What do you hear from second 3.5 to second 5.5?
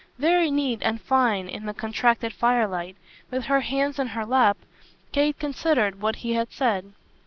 hands in her lap, Kate